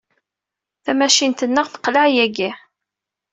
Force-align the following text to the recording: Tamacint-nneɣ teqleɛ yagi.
Tamacint-nneɣ 0.83 1.65
teqleɛ 1.73 2.05
yagi. 2.15 2.51